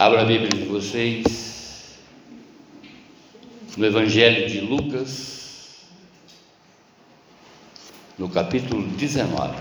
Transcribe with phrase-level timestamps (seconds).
[0.00, 1.98] Abra a Bíblia de vocês
[3.76, 5.82] no Evangelho de Lucas,
[8.16, 9.58] no capítulo 19.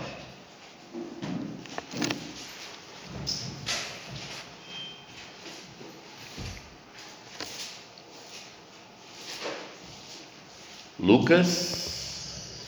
[11.02, 12.64] Lucas,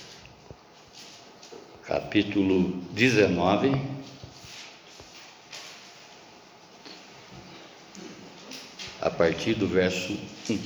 [1.86, 4.01] capítulo 19.
[9.22, 10.18] Partir do verso
[10.50, 10.60] 1.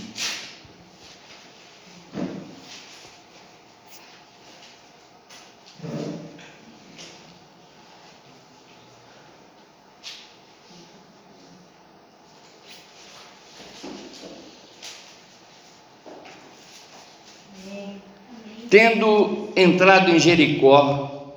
[18.69, 21.35] Tendo entrado em Jericó,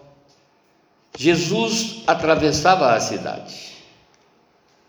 [1.16, 3.67] Jesus atravessava a cidade.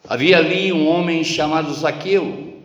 [0.09, 2.55] Havia ali um homem chamado Zaqueu,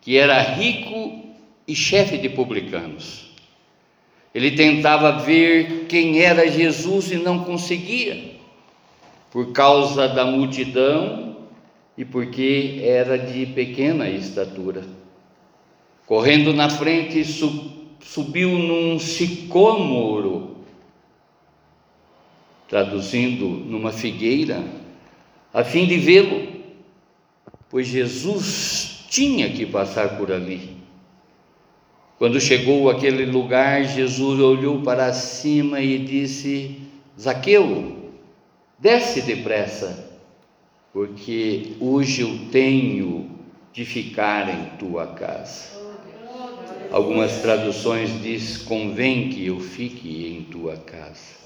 [0.00, 1.24] que era rico
[1.66, 3.34] e chefe de publicanos.
[4.32, 8.36] Ele tentava ver quem era Jesus e não conseguia,
[9.32, 11.36] por causa da multidão
[11.98, 14.84] e porque era de pequena estatura.
[16.06, 17.24] Correndo na frente,
[18.04, 20.58] subiu num sicômoro,
[22.68, 24.62] traduzindo numa figueira,
[25.52, 26.53] a fim de vê-lo
[27.74, 30.76] pois Jesus tinha que passar por ali.
[32.18, 36.76] Quando chegou àquele lugar, Jesus olhou para cima e disse:
[37.20, 38.12] Zaqueu,
[38.78, 40.08] desce depressa,
[40.92, 43.28] porque hoje eu tenho
[43.72, 45.72] de ficar em tua casa.
[46.92, 51.42] Algumas traduções diz: convém que eu fique em tua casa.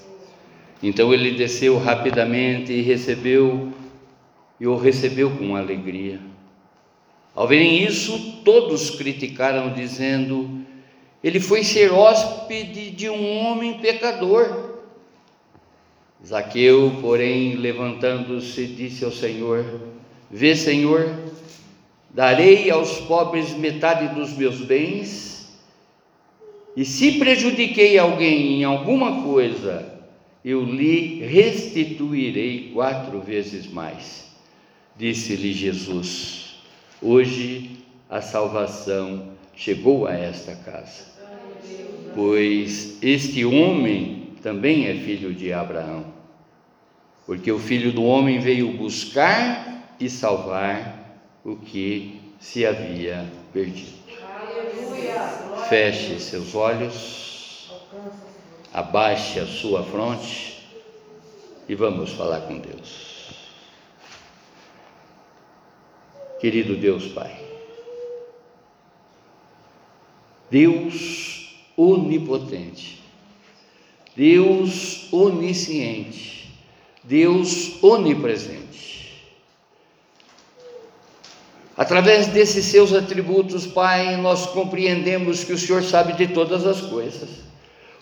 [0.83, 3.73] Então ele desceu rapidamente e recebeu
[4.59, 6.19] e o recebeu com alegria.
[7.35, 10.65] Ao verem isso, todos criticaram, dizendo:
[11.23, 14.79] Ele foi ser hóspede de um homem pecador.
[16.25, 19.63] Zaqueu, porém, levantando-se, disse ao Senhor:
[20.29, 21.15] Vê, Senhor,
[22.09, 25.49] darei aos pobres metade dos meus bens,
[26.75, 29.97] e se prejudiquei alguém em alguma coisa,
[30.43, 34.28] eu lhe restituirei quatro vezes mais.
[34.99, 36.55] Disse-lhe Jesus:
[37.01, 41.05] Hoje a salvação chegou a esta casa,
[42.13, 46.03] pois este homem também é filho de Abraão,
[47.25, 53.99] porque o filho do homem veio buscar e salvar o que se havia perdido.
[55.69, 57.71] Feche seus olhos,
[58.73, 60.61] abaixe a sua fronte
[61.69, 63.08] e vamos falar com Deus.
[66.39, 67.37] Querido Deus Pai,
[70.49, 73.01] Deus onipotente,
[74.15, 76.49] Deus onisciente,
[77.03, 78.69] Deus onipresente.
[81.77, 87.29] Através desses seus atributos, Pai, nós compreendemos que o Senhor sabe de todas as coisas.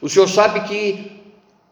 [0.02, 1.12] O Senhor sabe que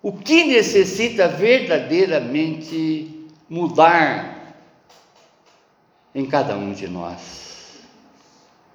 [0.03, 4.34] o que necessita verdadeiramente mudar
[6.16, 7.44] em cada um de nós.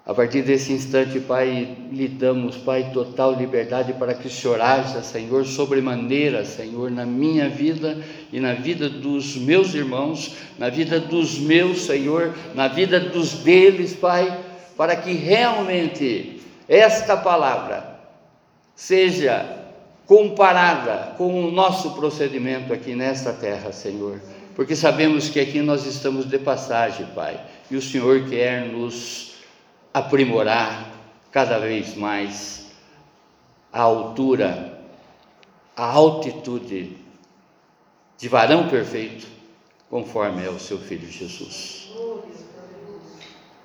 [0.05, 5.03] A partir desse instante, Pai, lhe damos, Pai, total liberdade para que o Senhor haja,
[5.03, 7.97] Senhor, sobremaneira, Senhor, na minha vida
[8.33, 13.95] e na vida dos meus irmãos, na vida dos meus, Senhor, na vida dos deles,
[13.95, 14.37] Pai,
[14.77, 18.01] para que realmente esta palavra
[18.75, 19.59] seja
[20.07, 24.21] comparada com o nosso procedimento aqui nesta terra, Senhor
[24.60, 27.41] porque sabemos que aqui nós estamos de passagem, Pai,
[27.71, 29.37] e o Senhor quer nos
[29.94, 30.93] aprimorar
[31.32, 32.66] cada vez mais
[33.72, 34.78] a altura,
[35.75, 36.94] a altitude
[38.19, 39.26] de varão perfeito,
[39.88, 41.88] conforme é o seu Filho Jesus.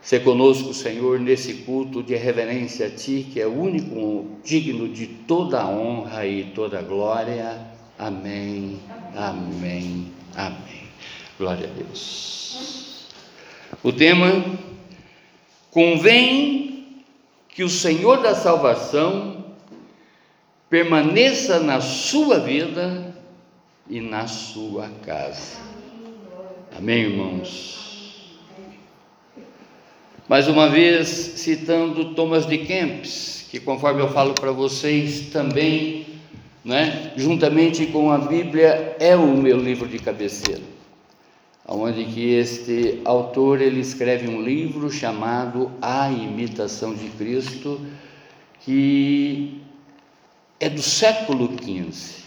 [0.01, 5.61] Se conosco, Senhor, nesse culto de reverência a Ti, que é único digno de toda
[5.61, 7.59] a honra e toda a glória.
[7.99, 8.79] Amém,
[9.13, 10.84] amém, amém.
[11.37, 13.07] Glória a Deus.
[13.83, 14.57] O tema:
[15.69, 17.03] convém
[17.49, 19.45] que o Senhor da salvação
[20.69, 23.13] permaneça na sua vida
[23.89, 25.57] e na sua casa.
[26.77, 27.75] Amém, irmãos?
[30.27, 36.07] Mais uma vez, citando Thomas de Kempis, que conforme eu falo para vocês, também,
[36.63, 40.63] né, juntamente com a Bíblia, é o meu livro de cabeceira.
[41.67, 47.81] Onde que este autor ele escreve um livro chamado A Imitação de Cristo,
[48.61, 49.61] que
[50.59, 52.23] é do século XV.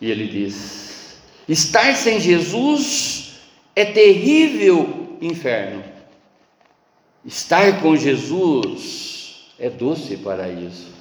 [0.00, 1.18] E ele diz:
[1.48, 3.40] estar sem Jesus
[3.74, 5.82] é terrível inferno.
[7.24, 10.92] Estar com Jesus é doce paraíso.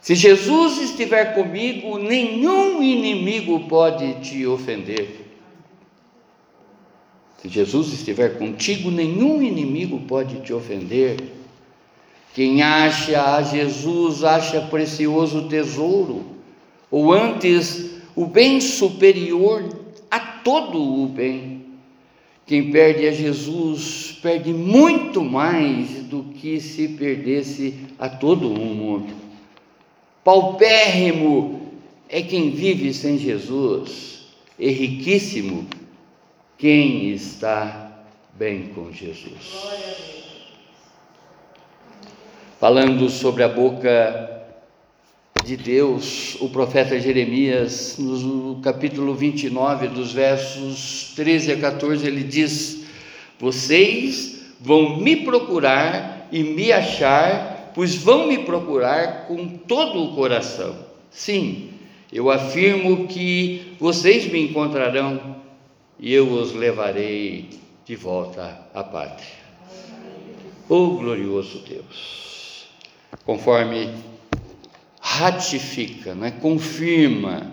[0.00, 5.21] Se Jesus estiver comigo, nenhum inimigo pode te ofender.
[7.42, 11.16] Se Jesus estiver contigo, nenhum inimigo pode te ofender.
[12.32, 16.24] Quem acha a Jesus acha precioso tesouro,
[16.88, 19.68] ou antes, o bem superior
[20.08, 21.62] a todo o bem.
[22.46, 29.12] Quem perde a Jesus perde muito mais do que se perdesse a todo o mundo.
[30.22, 31.72] Paupérrimo
[32.08, 34.26] é quem vive sem Jesus,
[34.58, 35.66] e riquíssimo
[36.62, 37.90] quem está
[38.34, 39.34] bem com Jesus.
[42.60, 44.44] Falando sobre a boca
[45.44, 52.84] de Deus, o profeta Jeremias, no capítulo 29, dos versos 13 a 14, ele diz:
[53.40, 60.76] Vocês vão me procurar e me achar pois vão me procurar com todo o coração.
[61.10, 61.70] Sim,
[62.12, 65.41] eu afirmo que vocês me encontrarão
[66.02, 67.48] e eu os levarei
[67.86, 69.42] de volta à pátria.
[70.68, 72.66] Oh glorioso Deus,
[73.24, 73.94] conforme
[75.00, 77.52] ratifica, né, confirma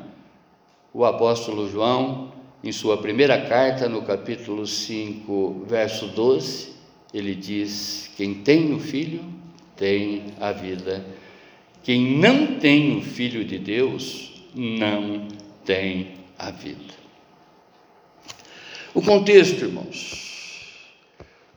[0.92, 6.74] o apóstolo João em sua primeira carta, no capítulo 5, verso 12,
[7.14, 9.24] ele diz: Quem tem o filho
[9.80, 11.06] tem a vida.
[11.84, 15.28] Quem não tem o Filho de Deus não
[15.64, 16.99] tem a vida.
[18.94, 20.28] O contexto, irmãos.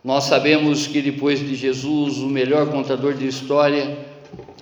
[0.05, 3.97] Nós sabemos que depois de Jesus, o melhor contador de história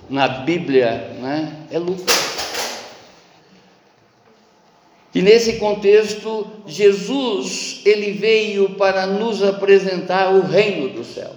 [0.09, 2.31] na Bíblia né, é Lucas.
[5.13, 11.31] E nesse contexto, Jesus, ele veio para nos apresentar o reino dos céus.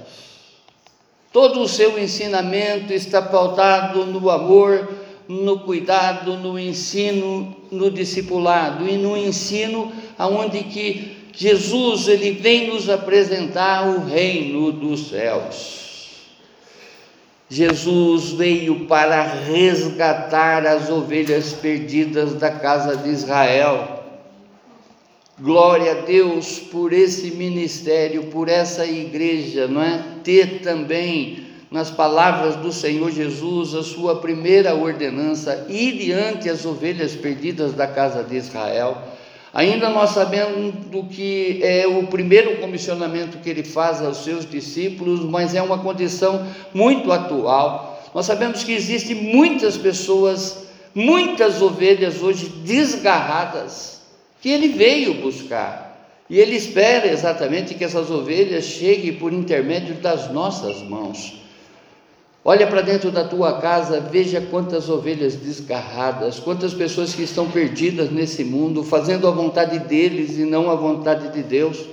[1.33, 4.89] Todo o seu ensinamento está pautado no amor,
[5.27, 12.89] no cuidado, no ensino, no discipulado e no ensino aonde que Jesus ele vem nos
[12.89, 15.83] apresentar o reino dos céus.
[17.49, 24.03] Jesus veio para resgatar as ovelhas perdidas da casa de Israel.
[25.39, 30.05] Glória a Deus por esse ministério, por essa igreja, não é?
[30.23, 37.17] Ter também nas palavras do Senhor Jesus a sua primeira ordenança, ir diante as ovelhas
[37.17, 39.14] perdidas da casa de Israel.
[39.55, 45.21] Ainda nós sabemos do que é o primeiro comissionamento que ele faz aos seus discípulos,
[45.21, 48.03] mas é uma condição muito atual.
[48.12, 54.03] Nós sabemos que existem muitas pessoas, muitas ovelhas hoje desgarradas,
[54.43, 55.85] que ele veio buscar.
[56.29, 61.44] E ele espera exatamente que essas ovelhas cheguem por intermédio das nossas mãos.
[62.46, 68.11] Olha para dentro da tua casa, veja quantas ovelhas desgarradas, quantas pessoas que estão perdidas
[68.11, 71.87] nesse mundo, fazendo a vontade deles e não a vontade de Deus.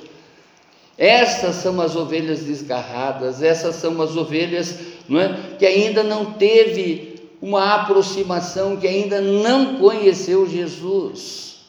[0.97, 4.77] Essas são as ovelhas desgarradas, essas são as ovelhas
[5.07, 11.61] não é, que ainda não teve uma aproximação, que ainda não conheceu Jesus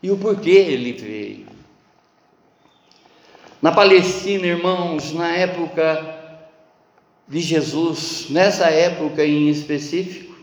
[0.00, 1.46] e o porquê ele veio.
[3.60, 6.17] Na Palestina, irmãos, na época
[7.28, 10.34] de Jesus, nessa época em específico,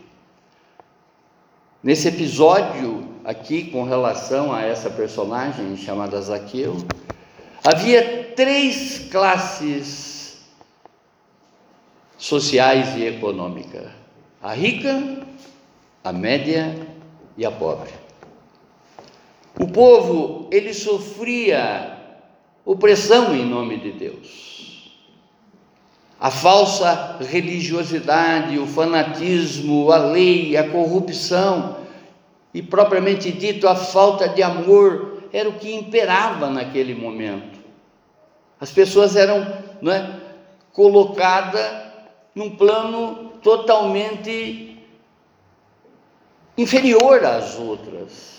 [1.82, 6.76] nesse episódio aqui com relação a essa personagem chamada Zaqueu,
[7.64, 10.46] havia três classes
[12.16, 13.88] sociais e econômicas:
[14.40, 15.26] a rica,
[16.04, 16.72] a média
[17.36, 17.90] e a pobre.
[19.58, 21.98] O povo, ele sofria
[22.64, 24.55] opressão em nome de Deus.
[26.18, 31.76] A falsa religiosidade, o fanatismo, a lei, a corrupção
[32.54, 37.58] e propriamente dito a falta de amor era o que imperava naquele momento.
[38.58, 39.46] As pessoas eram
[39.82, 40.20] não é,
[40.72, 41.84] colocadas
[42.34, 44.78] num plano totalmente
[46.56, 48.36] inferior às outras.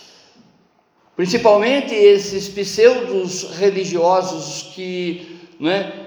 [1.15, 6.06] Principalmente esses pseudos religiosos que né,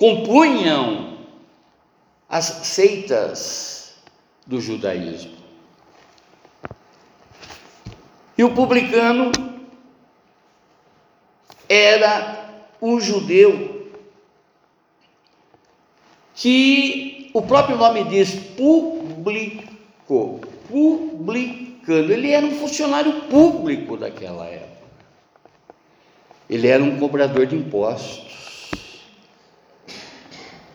[0.00, 1.18] compunham
[2.26, 3.94] as seitas
[4.46, 5.38] do judaísmo.
[8.38, 9.30] E o publicano,
[11.68, 13.92] era um judeu
[16.34, 22.12] que o próprio nome diz publicou, publicano.
[22.12, 24.70] Ele era um funcionário público daquela época.
[26.48, 28.30] Ele era um cobrador de impostos.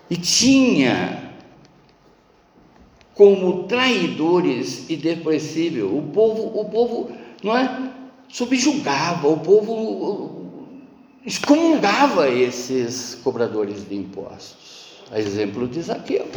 [0.10, 1.34] E tinha
[3.16, 5.98] como traidores e depressível.
[5.98, 7.92] O povo, o povo não é,
[8.28, 10.46] subjugava, o povo
[11.26, 15.02] excomungava esses cobradores de impostos.
[15.12, 16.28] A exemplo de Zaqueu.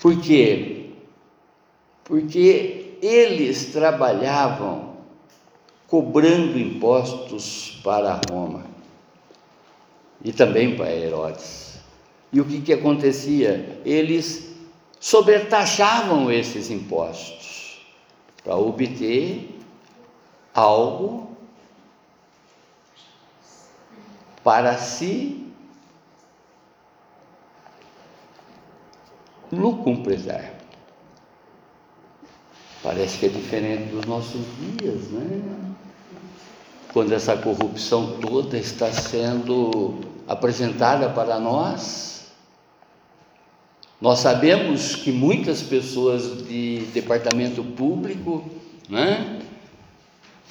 [0.00, 0.90] Por quê?
[2.04, 4.96] Porque eles trabalhavam
[5.88, 8.75] cobrando impostos para Roma
[10.24, 11.78] e também para Herodes.
[12.32, 13.80] E o que, que acontecia?
[13.84, 14.54] Eles
[14.98, 17.80] sobretaxavam esses impostos
[18.42, 19.58] para obter
[20.54, 21.36] algo
[24.42, 25.52] para si
[29.50, 30.54] lucumpresar.
[32.82, 35.75] Parece que é diferente dos nossos dias, né?
[36.96, 42.28] Quando essa corrupção toda está sendo apresentada para nós,
[44.00, 48.50] nós sabemos que muitas pessoas de departamento público,
[48.88, 49.42] né,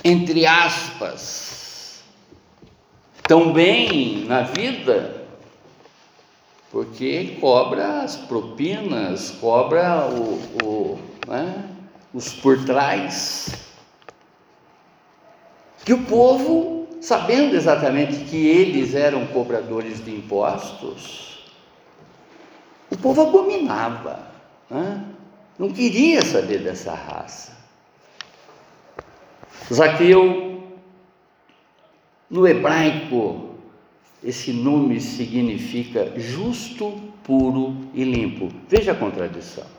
[0.04, 2.04] entre aspas,
[3.16, 5.26] estão bem na vida,
[6.72, 11.72] porque cobra as propinas, cobra o, o né,
[12.14, 13.66] os por trás.
[15.86, 21.46] Que o povo, sabendo exatamente que eles eram cobradores de impostos,
[22.90, 24.28] o povo abominava,
[24.68, 25.06] né?
[25.60, 27.56] não queria saber dessa raça.
[29.72, 30.64] Zaqueu,
[32.30, 33.56] no hebraico,
[34.24, 38.50] esse nome significa justo, puro e limpo.
[38.68, 39.75] Veja a contradição.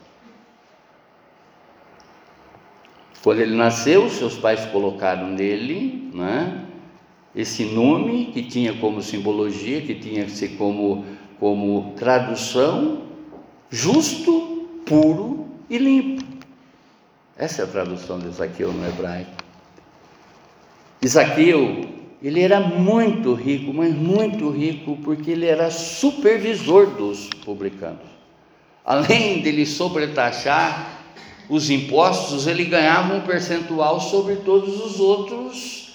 [3.23, 6.65] Quando ele nasceu, seus pais colocaram nele né,
[7.35, 11.05] esse nome que tinha como simbologia, que tinha que ser como
[11.39, 13.03] como tradução
[13.69, 16.23] justo, puro e limpo.
[17.37, 19.31] Essa é a tradução de Isaqueu no hebraico.
[21.01, 21.85] Isaqueu,
[22.23, 28.07] ele era muito rico, mas muito rico, porque ele era supervisor dos publicanos.
[28.83, 30.96] Além dele sobretaxar
[31.49, 35.87] os impostos, ele ganhava um percentual sobre todos os outros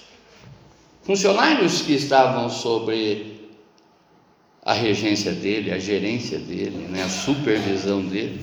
[1.02, 3.50] funcionários que estavam sobre
[4.64, 8.40] a regência dele, a gerência dele, né, a supervisão dele.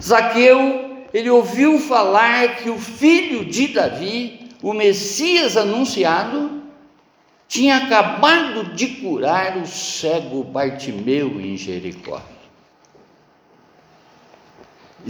[0.00, 6.62] Zaqueu, ele ouviu falar que o filho de Davi, o Messias anunciado,
[7.48, 12.20] tinha acabado de curar o cego Bartimeu em Jericó.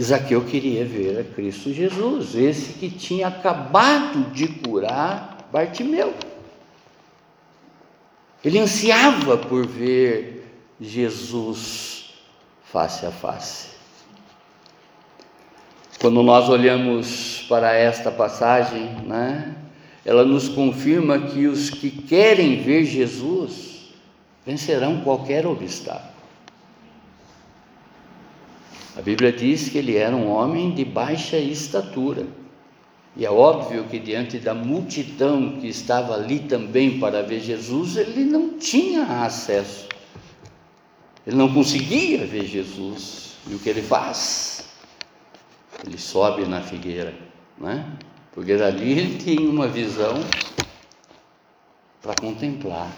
[0.03, 6.13] Zaqueu queria ver a Cristo Jesus, esse que tinha acabado de curar Bartimeu.
[8.43, 10.45] Ele ansiava por ver
[10.79, 12.13] Jesus
[12.65, 13.69] face a face.
[15.99, 19.55] Quando nós olhamos para esta passagem, né,
[20.05, 23.89] ela nos confirma que os que querem ver Jesus
[24.45, 26.16] vencerão qualquer obstáculo.
[28.97, 32.25] A Bíblia diz que ele era um homem de baixa estatura.
[33.15, 38.25] E é óbvio que diante da multidão que estava ali também para ver Jesus, ele
[38.25, 39.87] não tinha acesso.
[41.27, 43.35] Ele não conseguia ver Jesus.
[43.47, 44.67] E o que ele faz?
[45.85, 47.13] Ele sobe na figueira,
[47.55, 47.85] né?
[48.33, 50.15] Porque dali ele tem uma visão
[52.01, 52.91] para contemplar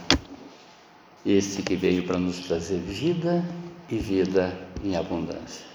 [1.25, 3.43] esse que veio para nos trazer vida
[3.89, 5.68] e vida em abundância.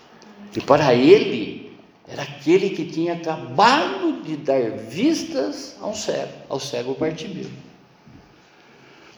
[0.57, 1.73] E para ele
[2.09, 7.51] era aquele que tinha acabado de dar vistas ao cego, ao cego Bartimeu.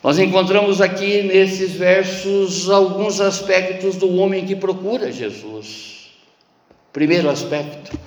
[0.03, 6.13] Nós encontramos aqui nesses versos alguns aspectos do homem que procura Jesus.
[6.93, 7.99] Primeiro aspecto,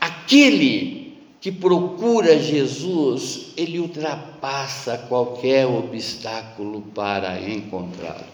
[0.00, 8.29] aquele que procura Jesus, ele ultrapassa qualquer obstáculo para encontrá-lo.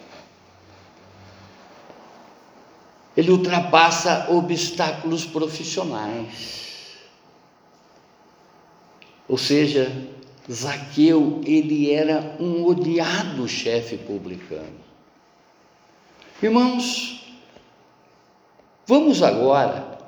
[3.17, 6.67] Ele ultrapassa obstáculos profissionais.
[9.29, 9.91] Ou seja,
[10.51, 14.85] Zaqueu, ele era um odiado chefe publicano.
[16.43, 17.25] Irmãos,
[18.87, 19.99] vamos agora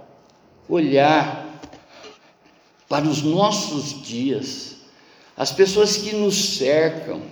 [0.69, 1.47] olhar
[2.88, 4.77] para os nossos dias,
[5.37, 7.23] as pessoas que nos cercam,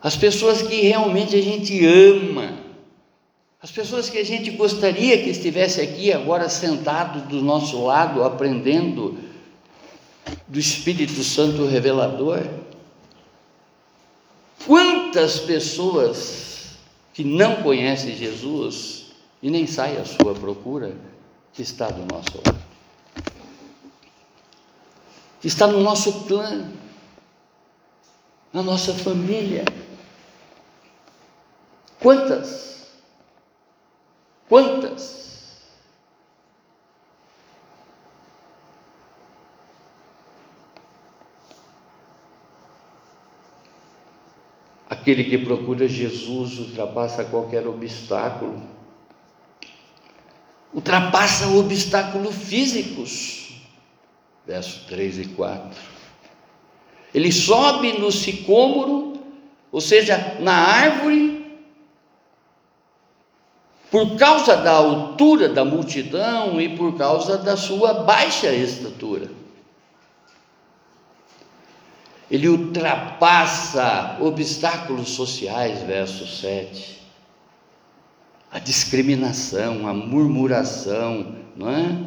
[0.00, 2.61] as pessoas que realmente a gente ama,
[3.62, 9.16] as pessoas que a gente gostaria que estivesse aqui agora sentado do nosso lado, aprendendo
[10.48, 12.40] do Espírito Santo revelador.
[14.66, 16.76] Quantas pessoas
[17.14, 20.96] que não conhecem Jesus e nem saem à sua procura,
[21.52, 22.62] que está do nosso lado,
[25.40, 26.68] que está no nosso clã,
[28.52, 29.64] na nossa família.
[32.00, 32.81] Quantas?
[34.52, 35.56] Quantas?
[44.90, 48.62] Aquele que procura Jesus ultrapassa qualquer obstáculo,
[50.74, 53.62] ultrapassa obstáculos físicos.
[54.46, 55.80] Verso 3 e 4.
[57.14, 59.14] Ele sobe no sicômoro,
[59.72, 61.41] ou seja, na árvore
[63.92, 69.30] por causa da altura da multidão e por causa da sua baixa estatura.
[72.30, 77.02] Ele ultrapassa obstáculos sociais, verso 7.
[78.50, 81.98] A discriminação, a murmuração, não é?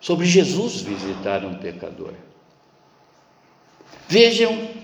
[0.00, 2.14] Sobre Jesus visitar um pecador.
[4.06, 4.75] Vejam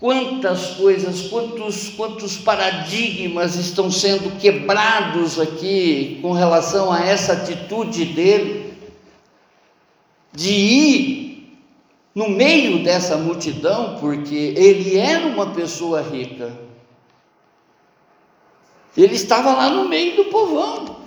[0.00, 8.74] Quantas coisas, quantos, quantos paradigmas estão sendo quebrados aqui com relação a essa atitude dele,
[10.32, 11.58] de ir
[12.14, 16.52] no meio dessa multidão, porque ele era uma pessoa rica,
[18.96, 21.03] ele estava lá no meio do povão.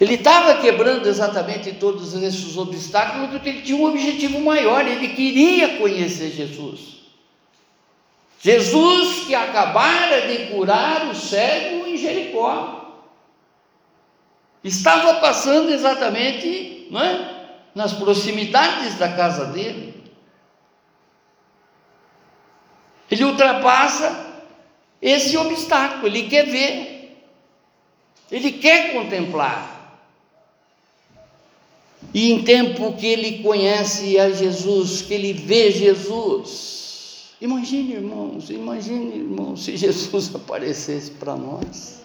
[0.00, 5.78] Ele estava quebrando exatamente todos esses obstáculos porque ele tinha um objetivo maior, ele queria
[5.78, 6.94] conhecer Jesus.
[8.40, 13.02] Jesus que acabara de curar o cego em Jericó.
[14.62, 19.94] Estava passando exatamente não é, nas proximidades da casa dele.
[23.10, 24.42] Ele ultrapassa
[25.00, 27.18] esse obstáculo, ele quer ver,
[28.30, 29.73] ele quer contemplar.
[32.14, 39.16] E em tempo que ele conhece a Jesus, que ele vê Jesus, imagine, irmãos, imagine,
[39.16, 42.04] irmãos, se Jesus aparecesse para nós.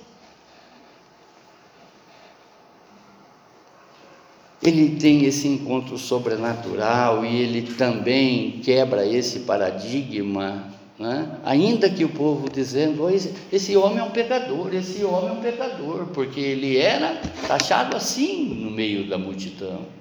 [4.63, 11.37] Ele tem esse encontro sobrenatural e ele também quebra esse paradigma, né?
[11.45, 15.33] ainda que o povo dizendo: oh, esse, esse homem é um pecador, esse homem é
[15.33, 19.98] um pecador, porque ele era taxado assim no meio da multidão.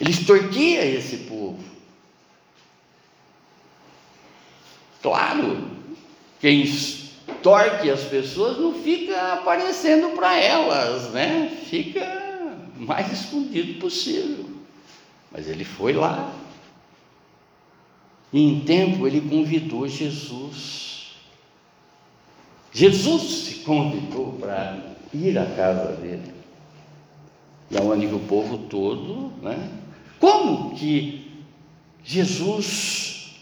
[0.00, 1.62] Ele extorquia esse povo.
[5.02, 5.68] Claro,
[6.40, 11.56] quem extorque as pessoas não fica aparecendo para elas, né?
[11.66, 14.46] Fica mais escondido possível.
[15.30, 16.32] Mas ele foi lá.
[18.32, 21.12] E em tempo ele convidou Jesus.
[22.72, 24.78] Jesus se convidou para
[25.12, 26.34] ir à casa dele.
[27.70, 29.70] E aonde o povo todo, né?
[30.20, 31.44] Como que
[32.02, 33.36] Jesus,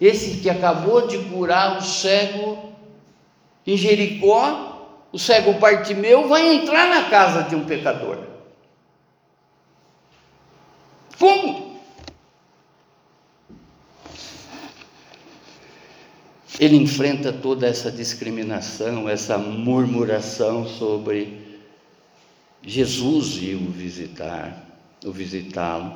[0.00, 2.72] esse que acabou de curar o cego
[3.66, 8.18] em Jericó, o cego Bartimeu, vai entrar na casa de um pecador?
[11.18, 11.76] Como?
[16.58, 21.60] Ele enfrenta toda essa discriminação, essa murmuração sobre
[22.62, 24.65] Jesus e o visitar
[25.06, 25.92] o visitá-lo.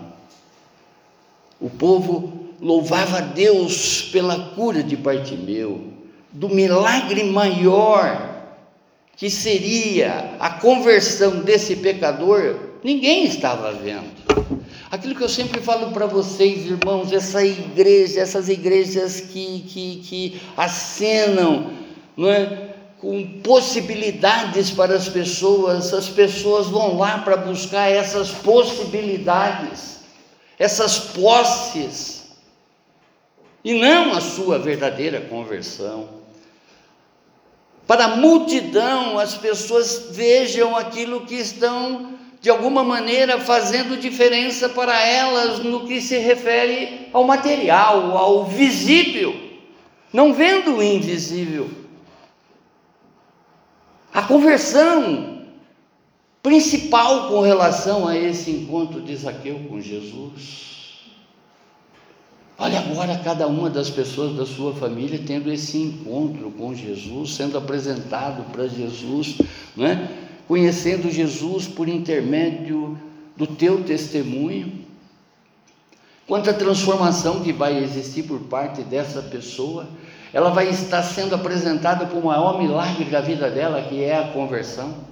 [1.61, 5.93] O povo louvava a Deus pela cura de Bartimeu,
[6.33, 8.31] do milagre maior
[9.17, 14.21] que seria a conversão desse pecador, ninguém estava vendo.
[14.91, 20.41] Aquilo que eu sempre falo para vocês, irmãos, essa igreja, essas igrejas que, que, que
[20.57, 21.71] acenam,
[22.17, 22.70] não é?
[23.01, 30.01] Com possibilidades para as pessoas, as pessoas vão lá para buscar essas possibilidades,
[30.59, 32.31] essas posses,
[33.65, 36.21] e não a sua verdadeira conversão.
[37.87, 45.03] Para a multidão, as pessoas vejam aquilo que estão, de alguma maneira, fazendo diferença para
[45.07, 49.35] elas no que se refere ao material, ao visível,
[50.13, 51.81] não vendo o invisível.
[54.13, 55.43] A conversão
[56.43, 60.71] principal com relação a esse encontro de Zaqueu com Jesus.
[62.59, 67.57] Olha agora cada uma das pessoas da sua família tendo esse encontro com Jesus, sendo
[67.57, 69.39] apresentado para Jesus,
[69.77, 70.09] não é?
[70.47, 72.99] conhecendo Jesus por intermédio
[73.37, 74.85] do teu testemunho.
[76.27, 79.89] Quanta transformação que vai existir por parte dessa pessoa,
[80.33, 84.29] ela vai estar sendo apresentada como o maior milagre da vida dela, que é a
[84.29, 85.05] conversão,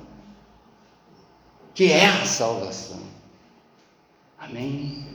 [1.75, 3.01] que é a salvação.
[4.39, 5.07] Amém.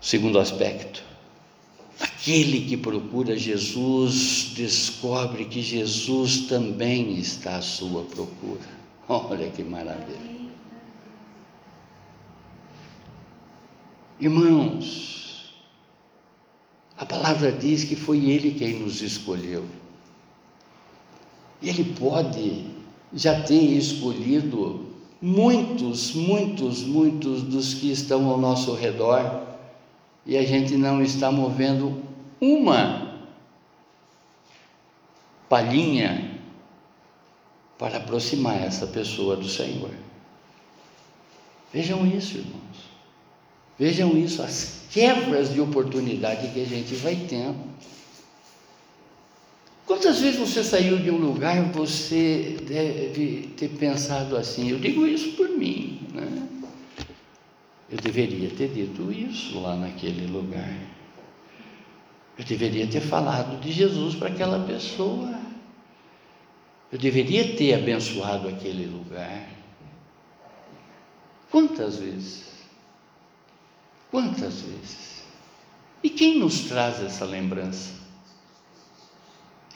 [0.00, 1.04] Segundo aspecto,
[2.00, 8.80] aquele que procura Jesus descobre que Jesus também está à sua procura.
[9.06, 10.39] Olha que maravilha.
[14.20, 15.54] Irmãos,
[16.98, 19.64] a palavra diz que foi Ele quem nos escolheu.
[21.62, 22.66] Ele pode
[23.14, 24.86] já ter escolhido
[25.22, 29.42] muitos, muitos, muitos dos que estão ao nosso redor
[30.26, 32.02] e a gente não está movendo
[32.38, 33.24] uma
[35.48, 36.38] palhinha
[37.78, 39.94] para aproximar essa pessoa do Senhor.
[41.72, 42.89] Vejam isso, irmãos.
[43.80, 47.56] Vejam isso, as quebras de oportunidade que a gente vai tendo.
[49.86, 54.68] Quantas vezes você saiu de um lugar você deve ter pensado assim?
[54.68, 56.46] Eu digo isso por mim, né?
[57.90, 60.76] Eu deveria ter dito isso lá naquele lugar.
[62.36, 65.40] Eu deveria ter falado de Jesus para aquela pessoa.
[66.92, 69.48] Eu deveria ter abençoado aquele lugar.
[71.50, 72.49] Quantas vezes?
[74.10, 75.22] Quantas vezes?
[76.02, 77.90] E quem nos traz essa lembrança?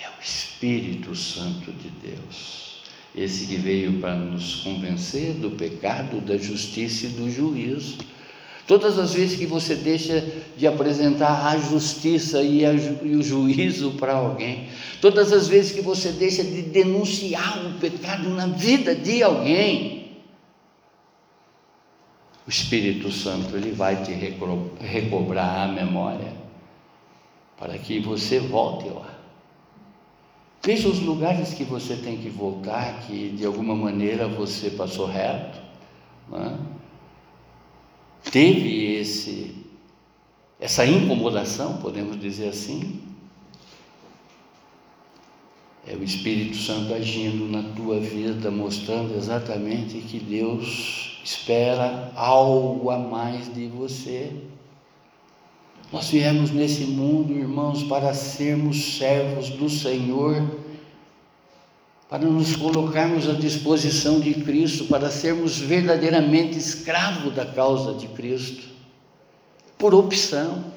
[0.00, 2.82] É o Espírito Santo de Deus.
[3.14, 7.98] Esse que veio para nos convencer do pecado, da justiça e do juízo.
[8.66, 13.92] Todas as vezes que você deixa de apresentar a justiça e, a, e, o juízo
[13.92, 14.68] para alguém,
[15.02, 19.93] todas as vezes que você deixa de denunciar o pecado na vida de alguém,
[22.46, 26.32] o Espírito Santo ele vai te recobrar a memória
[27.56, 29.14] para que você volte lá.
[30.62, 35.58] Veja os lugares que você tem que voltar, que de alguma maneira você passou reto.
[36.32, 36.56] É?
[38.30, 39.54] Teve esse,
[40.58, 43.00] essa incomodação, podemos dizer assim.
[45.86, 52.98] É o Espírito Santo agindo na tua vida, mostrando exatamente que Deus espera algo a
[52.98, 54.30] mais de você.
[55.90, 60.44] Nós viemos nesse mundo, irmãos, para sermos servos do Senhor,
[62.10, 68.68] para nos colocarmos à disposição de Cristo, para sermos verdadeiramente escravos da causa de Cristo,
[69.78, 70.72] por opção.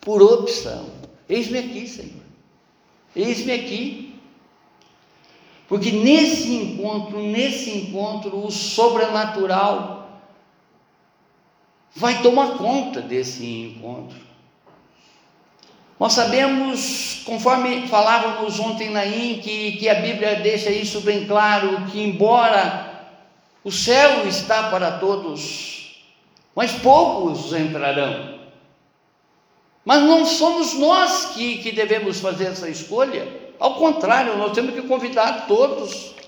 [0.00, 0.86] Por opção.
[1.28, 2.22] Eis-me aqui, Senhor.
[3.14, 4.07] Eis-me aqui.
[5.68, 10.08] Porque nesse encontro, nesse encontro, o sobrenatural
[11.94, 14.16] vai tomar conta desse encontro.
[16.00, 21.84] Nós sabemos, conforme falávamos ontem na IN, que, que a Bíblia deixa isso bem claro,
[21.86, 22.88] que embora
[23.62, 26.00] o céu está para todos,
[26.54, 28.38] mas poucos entrarão.
[29.84, 33.26] Mas não somos nós que, que devemos fazer essa escolha,
[33.58, 36.18] ao contrário, nós temos que convidar todos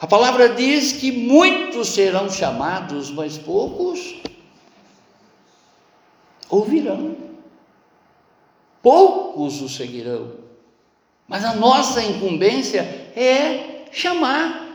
[0.00, 4.14] A palavra diz que muitos serão chamados, mas poucos
[6.48, 7.16] ouvirão.
[8.80, 10.36] Poucos o seguirão.
[11.26, 12.80] Mas a nossa incumbência
[13.16, 14.66] é chamar.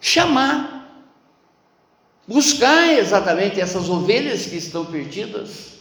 [0.00, 0.90] Chamar.
[2.26, 5.71] Buscar exatamente essas ovelhas que estão perdidas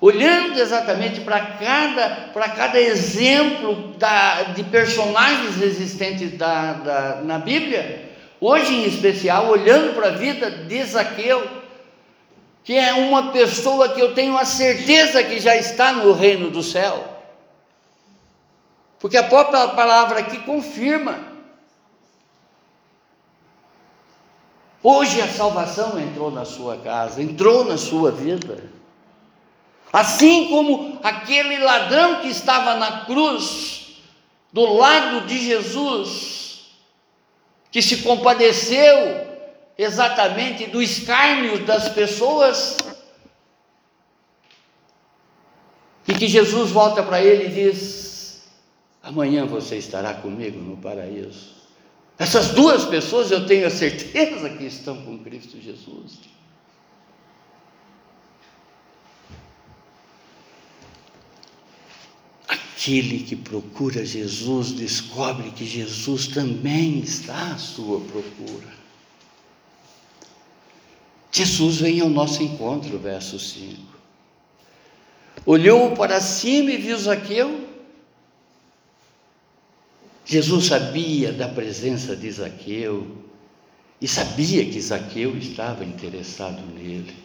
[0.00, 8.10] olhando exatamente para cada, para cada exemplo da, de personagens existentes da, da, na Bíblia,
[8.40, 11.46] hoje em especial, olhando para a vida de Zaqueu,
[12.62, 16.62] que é uma pessoa que eu tenho a certeza que já está no reino do
[16.62, 17.16] céu,
[18.98, 21.36] porque a própria palavra aqui confirma.
[24.82, 28.75] Hoje a salvação entrou na sua casa, entrou na sua vida.
[29.96, 33.96] Assim como aquele ladrão que estava na cruz,
[34.52, 36.66] do lado de Jesus,
[37.70, 39.26] que se compadeceu
[39.78, 42.76] exatamente do escárnio das pessoas.
[46.06, 48.46] E que Jesus volta para ele e diz:
[49.02, 51.54] Amanhã você estará comigo no paraíso.
[52.18, 56.35] Essas duas pessoas eu tenho a certeza que estão com Cristo Jesus.
[62.76, 68.68] Aquele que procura Jesus descobre que Jesus também está à sua procura.
[71.32, 73.80] Jesus vem ao nosso encontro, verso 5.
[75.46, 77.66] Olhou para cima e viu Zaqueu.
[80.26, 83.24] Jesus sabia da presença de Zaqueu
[84.02, 87.16] e sabia que Zaqueu estava interessado nele.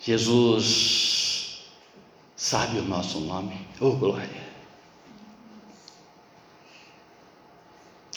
[0.00, 1.23] Jesus
[2.44, 3.56] sabe o nosso nome.
[3.80, 4.44] Oh, glória!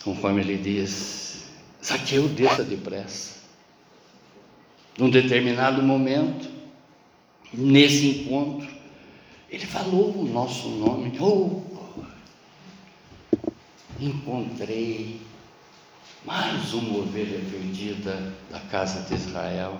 [0.03, 1.45] Conforme ele diz,
[1.83, 3.37] Zaqueu desça depressa.
[4.97, 6.49] Num determinado momento,
[7.53, 8.67] nesse encontro,
[9.49, 11.17] ele falou o nosso nome.
[11.21, 11.61] Oh,
[13.97, 15.21] encontrei
[16.25, 19.79] mais uma ovelha perdida da casa de Israel.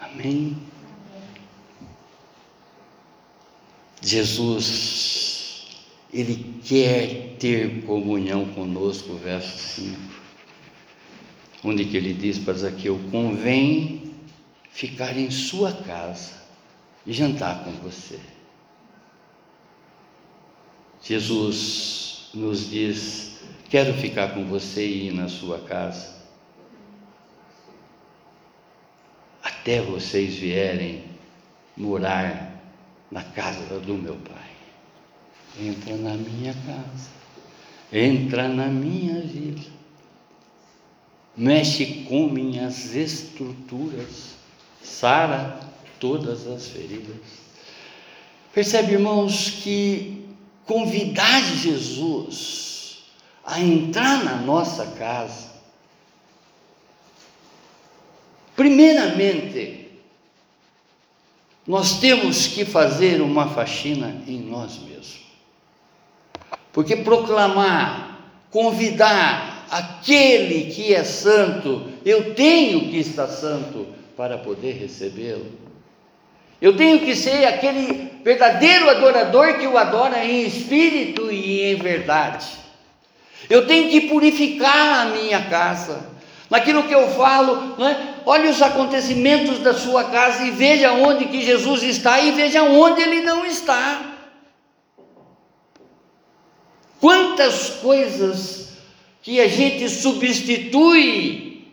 [0.00, 0.56] Amém.
[4.02, 5.66] Jesus,
[6.12, 10.00] Ele quer ter comunhão conosco, verso 5,
[11.64, 14.14] onde que ele diz para Zaqueu, convém
[14.70, 16.32] ficar em sua casa
[17.06, 18.18] e jantar com você.
[21.02, 26.16] Jesus nos diz, quero ficar com você e ir na sua casa,
[29.42, 31.04] até vocês vierem
[31.76, 32.55] morar
[33.10, 34.50] na casa do meu pai.
[35.58, 37.08] Entra na minha casa,
[37.92, 39.62] entra na minha vida,
[41.36, 44.34] mexe com minhas estruturas,
[44.82, 45.60] sara
[45.98, 47.16] todas as feridas.
[48.52, 50.28] Percebe, irmãos, que
[50.66, 53.04] convidar Jesus
[53.44, 55.52] a entrar na nossa casa,
[58.56, 59.85] primeiramente,
[61.66, 65.26] nós temos que fazer uma faxina em nós mesmos.
[66.72, 75.50] Porque proclamar, convidar aquele que é santo, eu tenho que estar santo para poder recebê-lo.
[76.60, 82.46] Eu tenho que ser aquele verdadeiro adorador que o adora em espírito e em verdade.
[83.50, 86.15] Eu tenho que purificar a minha casa
[86.48, 88.14] naquilo que eu falo, não é?
[88.24, 93.00] olhe os acontecimentos da sua casa e veja onde que Jesus está e veja onde
[93.00, 94.14] ele não está.
[97.00, 98.66] Quantas coisas
[99.22, 101.66] que a gente substitui,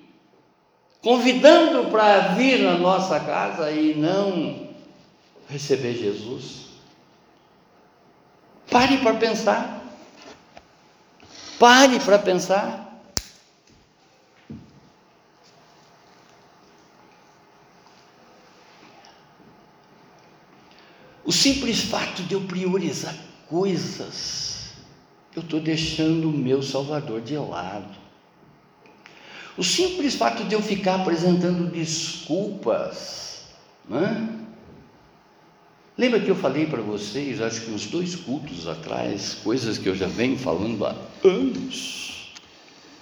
[1.01, 4.69] convidando para vir na nossa casa e não
[5.47, 6.63] receber Jesus.
[8.71, 9.83] Pare para pensar.
[11.59, 12.83] Pare para pensar.
[21.22, 23.15] O simples fato de eu priorizar
[23.47, 24.73] coisas,
[25.35, 28.03] eu estou deixando o meu Salvador de lado.
[29.57, 33.43] O simples fato de eu ficar apresentando desculpas,
[33.87, 34.39] né?
[35.95, 39.95] Lembra que eu falei para vocês, acho que uns dois cultos atrás, coisas que eu
[39.95, 42.33] já venho falando há anos,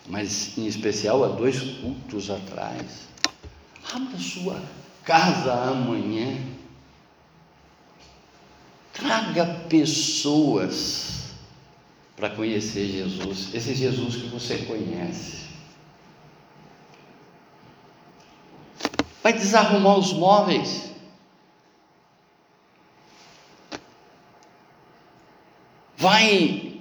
[0.09, 3.07] mas em especial há dois cultos atrás.
[3.93, 4.61] Abra sua
[5.05, 6.37] casa amanhã
[9.01, 11.31] Traga pessoas
[12.15, 15.41] para conhecer Jesus, esse Jesus que você conhece.
[19.23, 20.91] Vai desarrumar os móveis.
[25.97, 26.79] Vai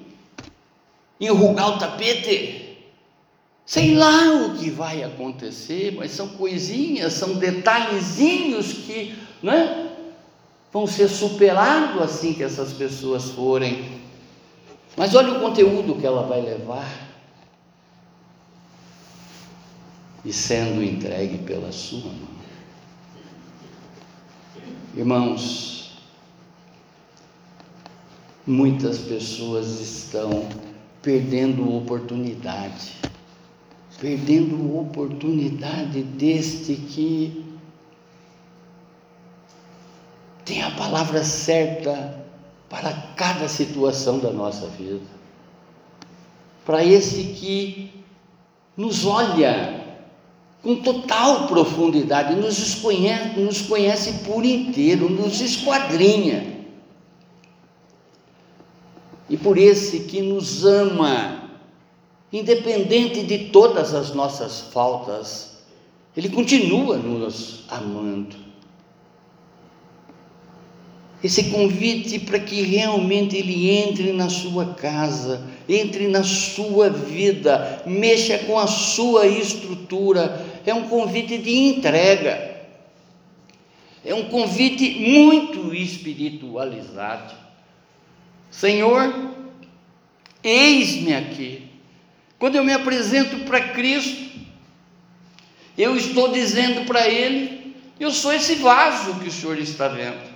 [1.18, 2.76] enrugar o tapete.
[3.64, 9.79] Sei lá o que vai acontecer, mas são coisinhas, são detalhezinhos que, né?
[10.72, 14.00] Vão ser superados assim que essas pessoas forem.
[14.96, 17.09] Mas olha o conteúdo que ela vai levar.
[20.24, 22.40] E sendo entregue pela sua mão.
[24.94, 25.92] Irmãos,
[28.46, 30.48] muitas pessoas estão
[31.00, 32.96] perdendo oportunidade,
[33.98, 37.49] perdendo oportunidade deste que
[40.44, 42.20] tem a palavra certa
[42.68, 45.05] para cada situação da nossa vida.
[46.64, 47.90] Para esse que
[48.76, 49.81] nos olha
[50.62, 56.61] com total profundidade, nos conhece, nos conhece por inteiro, nos esquadrinha.
[59.29, 61.50] E por esse que nos ama,
[62.33, 65.59] independente de todas as nossas faltas,
[66.16, 68.39] Ele continua nos amando
[71.22, 78.38] esse convite para que realmente ele entre na sua casa, entre na sua vida, mexa
[78.38, 80.46] com a sua estrutura.
[80.64, 82.50] É um convite de entrega.
[84.02, 87.35] É um convite muito espiritualizado.
[88.50, 89.35] Senhor,
[90.42, 91.64] eis-me aqui.
[92.38, 94.30] Quando eu me apresento para Cristo,
[95.76, 100.29] eu estou dizendo para Ele: eu sou esse vaso que o Senhor está vendo.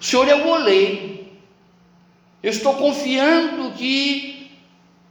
[0.00, 1.26] O Senhor é o oleiro.
[2.42, 4.50] Eu estou confiando que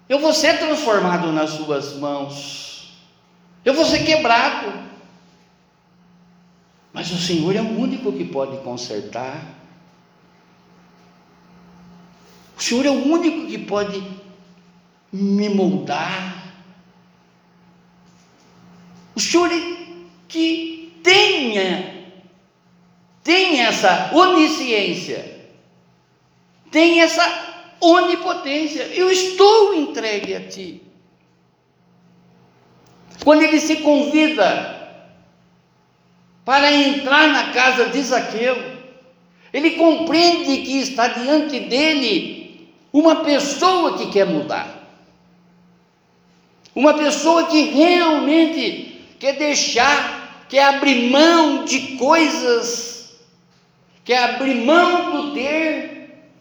[0.08, 2.97] eu vou ser transformado nas suas mãos.
[3.65, 4.71] Eu vou ser quebrado.
[6.93, 9.43] Mas o Senhor é o único que pode consertar.
[12.58, 14.02] O Senhor é o único que pode
[15.12, 16.54] me moldar.
[19.13, 19.78] O Senhor é
[20.28, 21.96] que tenha
[23.27, 25.49] tem essa onisciência,
[26.71, 28.83] tem essa onipotência.
[28.83, 30.81] Eu estou entregue a Ti.
[33.25, 35.03] Quando ele se convida
[36.45, 38.55] para entrar na casa de Zaqueu,
[39.51, 44.87] ele compreende que está diante dele uma pessoa que quer mudar,
[46.73, 52.96] uma pessoa que realmente quer deixar, quer abrir mão de coisas
[54.08, 56.32] que é abrir mão do ter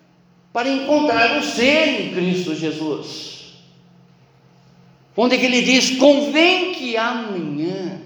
[0.53, 3.57] para encontrar o ser em Cristo Jesus.
[5.17, 8.01] Onde é que ele diz: convém que amanhã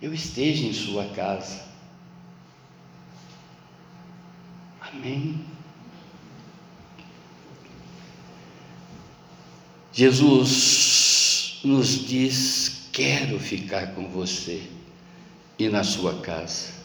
[0.00, 1.64] eu esteja em sua casa.
[4.80, 5.44] Amém.
[9.92, 14.62] Jesus nos diz: quero ficar com você
[15.58, 16.81] e na sua casa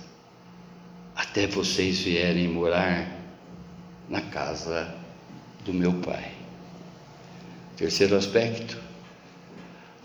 [1.17, 3.11] até vocês vierem morar
[4.07, 4.95] na casa
[5.65, 6.31] do meu Pai.
[7.75, 8.77] Terceiro aspecto,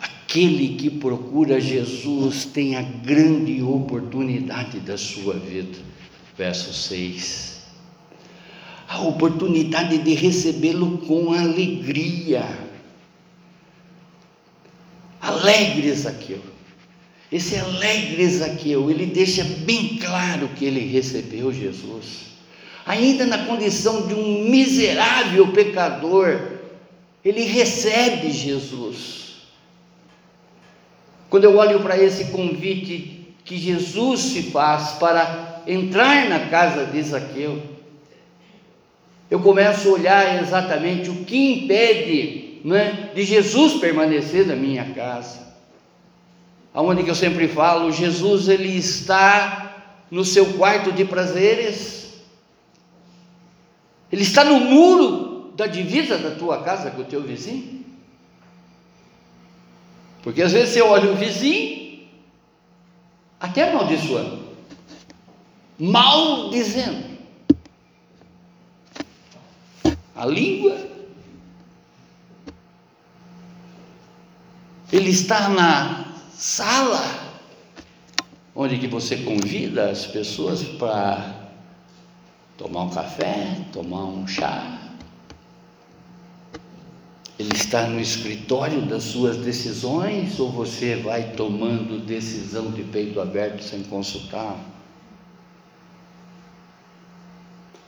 [0.00, 5.78] aquele que procura Jesus tem a grande oportunidade da sua vida.
[6.36, 7.60] Verso 6.
[8.88, 12.42] A oportunidade de recebê-lo com alegria.
[15.20, 16.51] Alegres aquilo.
[17.32, 22.26] Esse alegre Zaqueu, ele deixa bem claro que ele recebeu Jesus.
[22.84, 26.38] Ainda na condição de um miserável pecador,
[27.24, 29.36] ele recebe Jesus.
[31.30, 37.02] Quando eu olho para esse convite que Jesus se faz para entrar na casa de
[37.02, 37.62] Zaqueu,
[39.30, 45.51] eu começo a olhar exatamente o que impede né, de Jesus permanecer na minha casa
[46.74, 52.12] aonde que eu sempre falo, Jesus ele está no seu quarto de prazeres.
[54.10, 57.82] Ele está no muro da divisa da tua casa com o teu vizinho.
[60.22, 62.06] Porque às vezes você olha o vizinho,
[63.40, 64.44] até amaldiçoando,
[65.78, 67.10] mal dizendo.
[70.14, 70.78] A língua,
[74.92, 76.11] ele está na
[76.42, 77.38] sala
[78.52, 81.52] onde que você convida as pessoas para
[82.58, 84.90] tomar um café, tomar um chá.
[87.38, 93.62] Ele está no escritório das suas decisões ou você vai tomando decisão de peito aberto
[93.62, 94.56] sem consultar?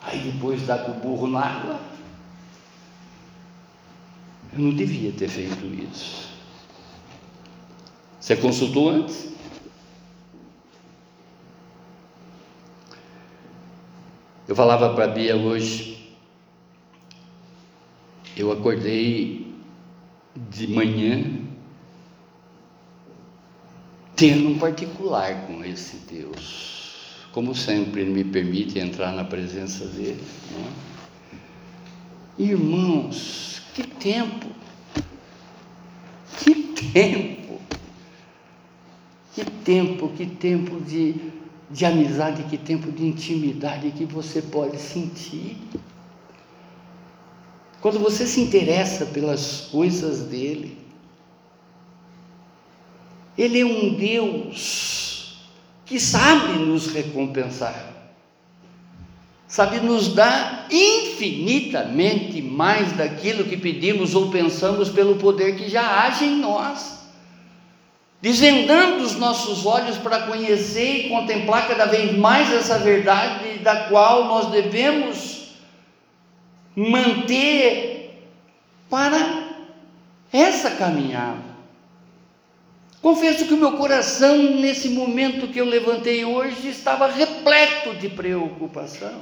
[0.01, 1.81] Aí depois dá com o burro na água.
[4.53, 6.34] Eu não devia ter feito isso.
[8.25, 9.29] Você consultou antes?
[14.49, 16.17] Eu falava para a Bia hoje,
[18.35, 19.55] eu acordei
[20.35, 21.39] de manhã
[24.17, 27.27] tendo um particular com esse Deus.
[27.31, 30.25] Como sempre, Ele me permite entrar na presença dele.
[32.39, 32.43] É?
[32.43, 34.49] Irmãos, que tempo!
[36.43, 37.54] Que tempo!
[39.35, 41.17] Que tempo, que tempo de,
[41.69, 45.57] de amizade, que tempo de intimidade que você pode sentir.
[47.81, 50.79] quando você se interessa pelas coisas dele,
[53.37, 55.37] ele é um Deus
[55.85, 57.93] que sabe nos recompensar,
[59.49, 66.25] sabe nos dar infinitamente mais daquilo que pedimos ou pensamos pelo poder que já age
[66.25, 66.94] em nós
[68.25, 74.25] desvendando os nossos olhos para conhecer e contemplar cada vez mais essa verdade da qual
[74.25, 75.51] nós devemos
[76.75, 78.19] manter
[78.89, 79.19] para
[80.33, 81.45] essa caminhada.
[83.03, 89.21] Confesso que o meu coração, nesse momento que eu levantei hoje, estava repleto de preocupação.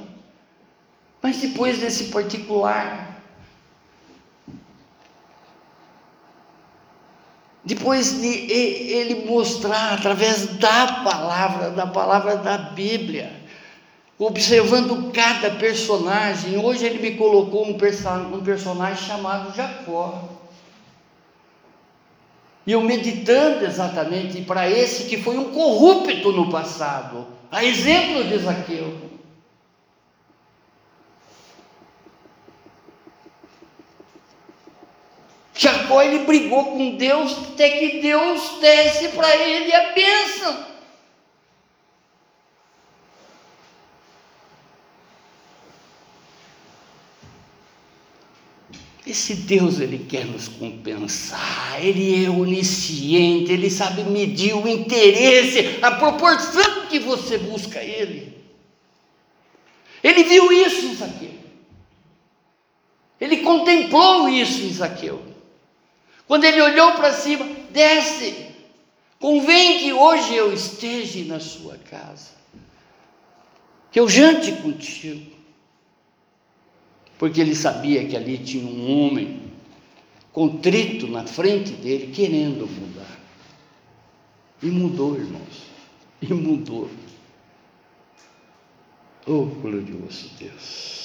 [1.21, 3.12] Mas depois desse particular,
[7.65, 13.31] Depois de ele mostrar através da palavra, da palavra da Bíblia,
[14.19, 16.57] observando cada personagem.
[16.57, 17.77] Hoje ele me colocou um,
[18.35, 20.29] um personagem chamado Jacó.
[22.65, 28.37] E eu meditando exatamente para esse que foi um corrupto no passado, a exemplo de
[28.39, 29.12] Zaqueu.
[35.63, 40.73] Jacó ele brigou com Deus até que Deus desse para ele a bênção.
[49.07, 55.91] Esse Deus ele quer nos compensar, ele é onisciente, ele sabe medir o interesse, a
[55.91, 58.37] proporção que você busca ele.
[60.03, 61.31] Ele viu isso em Zaqueu.
[63.21, 65.32] Ele contemplou isso em Zaqueu.
[66.27, 68.47] Quando ele olhou para cima, desce.
[69.19, 72.31] Convém que hoje eu esteja na sua casa,
[73.91, 75.31] que eu jante contigo.
[77.17, 79.41] Porque ele sabia que ali tinha um homem
[80.33, 83.19] contrito na frente dele, querendo mudar.
[84.61, 85.63] E mudou, irmãos.
[86.21, 86.89] E mudou.
[89.25, 91.02] Oh, glorioso Deus.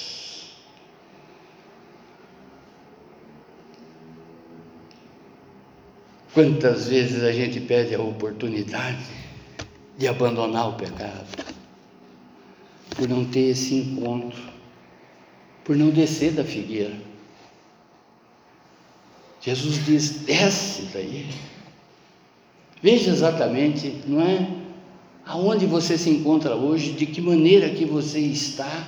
[6.39, 9.03] Quantas vezes a gente perde a oportunidade
[9.97, 11.27] de abandonar o pecado,
[12.95, 14.39] por não ter esse encontro,
[15.65, 16.95] por não descer da figueira.
[19.41, 21.27] Jesus diz: desce daí.
[22.81, 24.47] Veja exatamente, não é?
[25.25, 28.87] Aonde você se encontra hoje, de que maneira que você está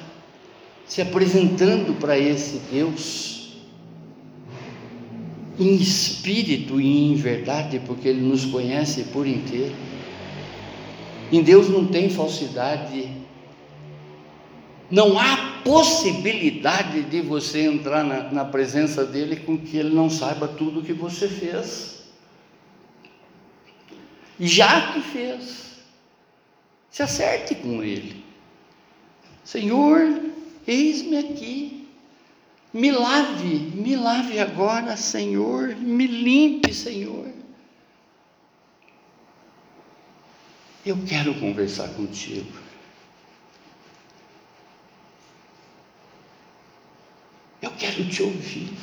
[0.88, 3.41] se apresentando para esse Deus
[5.62, 9.76] em espírito e em verdade, porque Ele nos conhece por inteiro.
[11.32, 13.10] Em Deus não tem falsidade,
[14.90, 20.48] não há possibilidade de você entrar na, na presença dEle com que Ele não saiba
[20.48, 22.02] tudo o que você fez.
[24.40, 25.78] Já que fez,
[26.90, 28.26] se acerte com Ele.
[29.44, 30.22] Senhor,
[30.68, 31.81] eis-me aqui
[32.74, 37.32] me lave, me lave agora, Senhor, me limpe, Senhor.
[40.86, 42.52] Eu quero conversar contigo.
[47.62, 48.74] Eu quero te ouvir.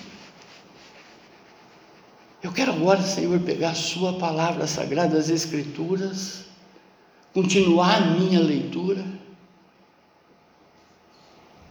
[2.41, 6.45] Eu quero agora, Senhor, pegar a Sua palavra sagrada, as Escrituras,
[7.35, 9.05] continuar a minha leitura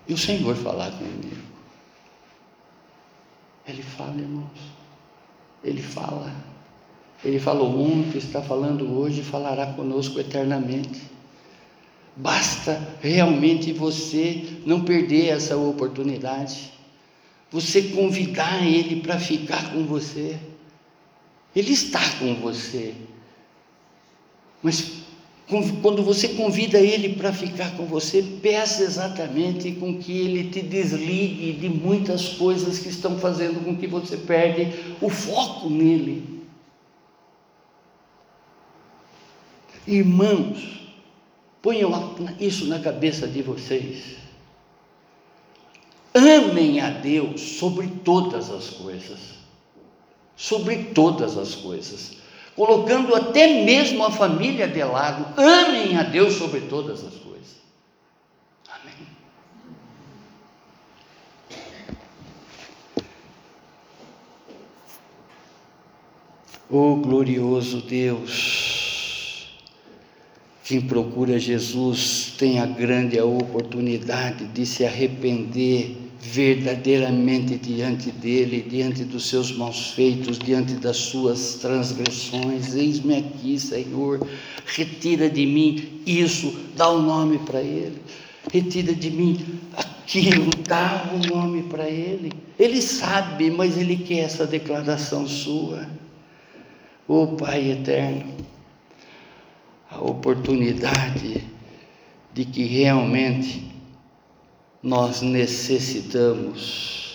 [0.05, 1.46] e o Senhor falar comigo.
[3.67, 4.77] Ele fala, irmãos.
[5.63, 6.33] Ele fala.
[7.23, 11.01] Ele falou ontem, está falando hoje falará conosco eternamente.
[12.15, 16.71] Basta realmente você não perder essa oportunidade.
[17.51, 20.37] Você convidar Ele para ficar com você.
[21.55, 22.93] Ele está com você.
[24.61, 25.06] Mas
[25.47, 31.53] quando você convida Ele para ficar com você, peça exatamente com que Ele te desligue
[31.53, 36.41] de muitas coisas que estão fazendo com que você perde o foco nele.
[39.87, 40.81] Irmãos,
[41.61, 44.17] ponham isso na cabeça de vocês.
[46.13, 49.37] Amem a Deus sobre todas as coisas.
[50.35, 52.16] Sobre todas as coisas
[52.57, 55.27] colocando até mesmo a família de lado.
[55.39, 57.57] Amem a Deus sobre todas as coisas.
[58.67, 59.07] Amém.
[66.67, 68.66] Oh glorioso Deus,
[70.67, 79.29] quem procura Jesus tem a grande oportunidade de se arrepender verdadeiramente diante dele, diante dos
[79.29, 82.75] seus maus feitos, diante das suas transgressões.
[82.75, 84.27] Eis-me aqui, Senhor,
[84.65, 88.01] retira de mim isso, dá o um nome para ele.
[88.51, 89.39] Retira de mim
[89.77, 92.33] aquilo, dá o um nome para ele.
[92.59, 95.87] Ele sabe, mas ele quer essa declaração sua.
[97.07, 98.25] Ô oh, Pai eterno,
[99.89, 101.43] a oportunidade
[102.33, 103.71] de que realmente
[104.81, 107.07] nós necessitamos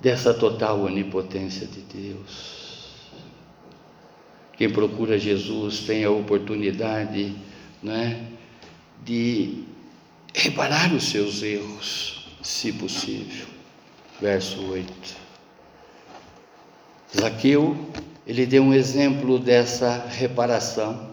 [0.00, 2.64] dessa total onipotência de Deus.
[4.56, 7.34] Quem procura Jesus tem a oportunidade
[7.82, 8.28] né,
[9.04, 9.64] de
[10.34, 13.46] reparar os seus erros, se possível.
[14.20, 15.16] Verso 8.
[17.18, 17.76] Zaqueu,
[18.26, 21.12] ele deu um exemplo dessa reparação.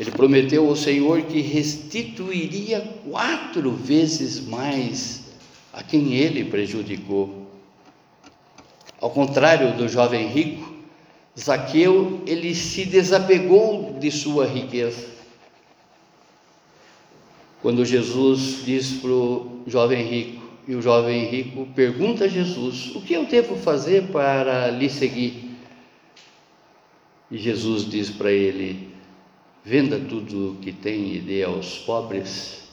[0.00, 5.22] Ele prometeu ao Senhor que restituiria quatro vezes mais
[5.72, 7.46] a quem ele prejudicou.
[9.00, 10.72] Ao contrário do jovem rico,
[11.38, 15.06] Zaqueu ele se desapegou de sua riqueza.
[17.60, 23.00] Quando Jesus diz para o jovem rico, e o jovem rico pergunta a Jesus: O
[23.00, 25.51] que eu devo fazer para lhe seguir?
[27.32, 28.90] E Jesus diz para ele:
[29.64, 32.64] venda tudo o que tem e dê aos pobres,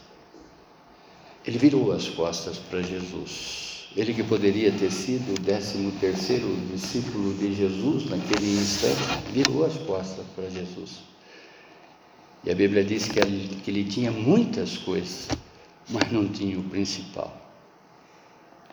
[1.46, 3.88] ele virou as costas para Jesus.
[3.96, 9.02] Ele que poderia ter sido o décimo terceiro discípulo de Jesus naquele instante,
[9.32, 11.00] virou as costas para Jesus.
[12.44, 15.30] E a Bíblia diz que ele, que ele tinha muitas coisas,
[15.90, 17.34] mas não tinha o principal.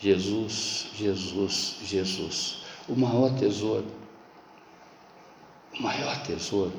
[0.01, 2.59] Jesus, Jesus, Jesus.
[2.89, 3.87] O maior tesouro.
[5.79, 6.73] O maior tesouro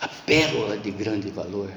[0.00, 1.72] a pérola de grande valor.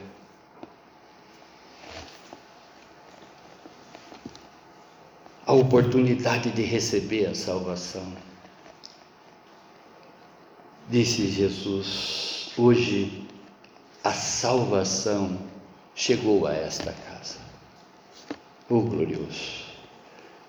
[5.46, 8.06] A oportunidade de receber a salvação.
[10.90, 13.28] Disse Jesus: hoje
[14.04, 15.40] a salvação
[15.96, 17.40] chegou a esta casa.
[18.70, 19.66] Oh glorioso.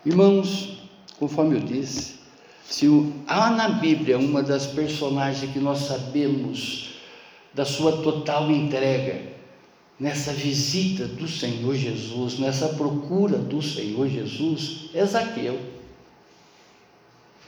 [0.04, 0.88] Irmãos,
[1.18, 2.18] conforme eu disse,
[2.72, 2.88] se
[3.26, 6.94] há na Bíblia uma das personagens que nós sabemos
[7.52, 9.20] da sua total entrega
[10.00, 15.60] nessa visita do Senhor Jesus, nessa procura do Senhor Jesus, é Zaqueu.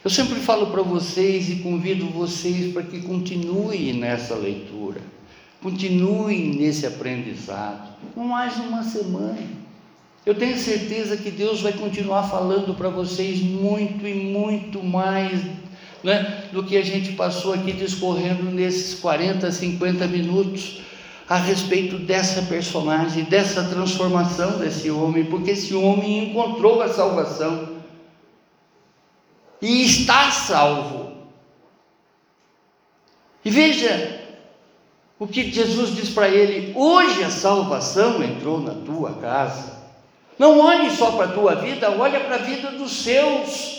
[0.04, 5.00] Eu sempre falo para vocês e convido vocês para que continuem nessa leitura,
[5.62, 9.63] continuem nesse aprendizado, não mais uma semana.
[10.26, 15.42] Eu tenho certeza que Deus vai continuar falando para vocês muito e muito mais
[16.02, 20.80] né, do que a gente passou aqui discorrendo nesses 40, 50 minutos
[21.28, 27.74] a respeito dessa personagem, dessa transformação desse homem, porque esse homem encontrou a salvação
[29.60, 31.12] e está salvo.
[33.44, 34.20] E veja
[35.18, 39.73] o que Jesus diz para ele: hoje a salvação entrou na tua casa.
[40.38, 43.74] Não olhe só para a tua vida, olha para a vida dos seus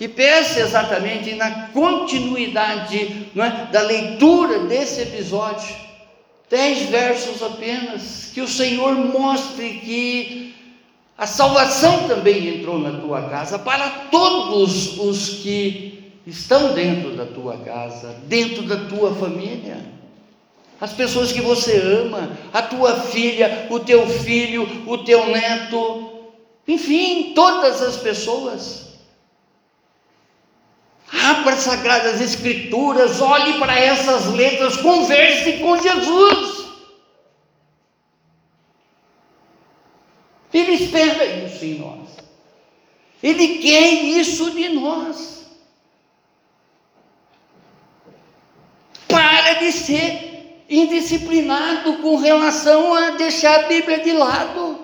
[0.00, 5.76] que peça exatamente na continuidade é, da leitura desse episódio,
[6.48, 10.54] dez versos apenas, que o Senhor mostre que
[11.18, 17.58] a salvação também entrou na tua casa para todos os que estão dentro da tua
[17.58, 19.99] casa, dentro da tua família.
[20.80, 26.30] As pessoas que você ama, a tua filha, o teu filho, o teu neto,
[26.66, 28.88] enfim, todas as pessoas.
[31.12, 36.60] Abra as Sagradas Escrituras, olhe para essas letras, converse com Jesus.
[40.54, 42.08] Ele espera isso em nós.
[43.22, 45.46] Ele quer isso de nós.
[49.06, 50.29] Para de ser
[50.70, 54.78] indisciplinado com relação a deixar a Bíblia de lado.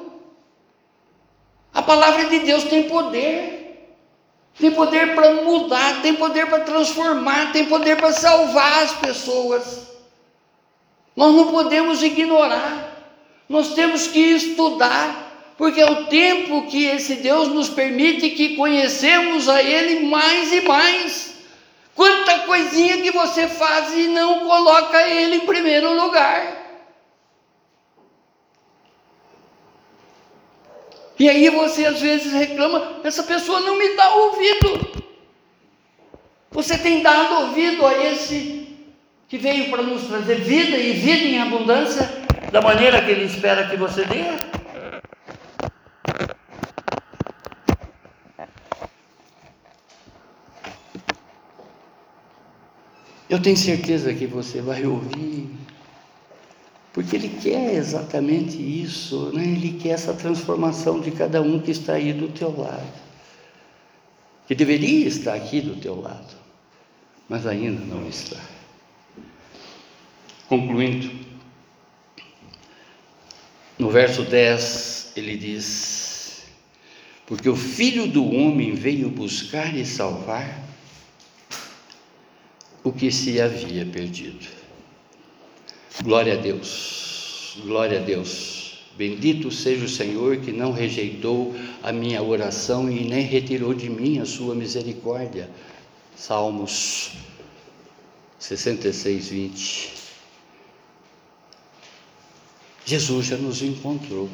[1.72, 3.56] A palavra de Deus tem poder
[4.58, 9.86] tem poder para mudar, tem poder para transformar, tem poder para salvar as pessoas.
[11.14, 13.14] Nós não podemos ignorar,
[13.48, 19.48] nós temos que estudar, porque é o tempo que esse Deus nos permite que conhecemos
[19.48, 21.35] a Ele mais e mais.
[21.96, 26.66] Quanta coisinha que você faz e não coloca Ele em primeiro lugar.
[31.18, 35.04] E aí você às vezes reclama, essa pessoa não me dá ouvido.
[36.50, 38.76] Você tem dado ouvido a esse
[39.26, 42.08] que veio para nos trazer vida e vida em abundância
[42.52, 44.45] da maneira que ele espera que você dê?
[53.28, 55.50] Eu tenho certeza que você vai ouvir,
[56.92, 59.42] porque Ele quer exatamente isso, né?
[59.42, 62.92] Ele quer essa transformação de cada um que está aí do teu lado,
[64.46, 66.36] que deveria estar aqui do teu lado,
[67.28, 68.40] mas ainda não está.
[70.48, 71.10] Concluindo,
[73.76, 76.44] no verso 10 ele diz:
[77.26, 80.65] Porque o filho do homem veio buscar e salvar
[82.86, 84.46] o que se havia perdido.
[86.04, 88.84] Glória a Deus, glória a Deus.
[88.96, 94.20] Bendito seja o Senhor que não rejeitou a minha oração e nem retirou de mim
[94.20, 95.50] a sua misericórdia.
[96.16, 97.14] Salmos
[98.38, 99.92] 66, 20.
[102.84, 104.30] Jesus já nos encontrou.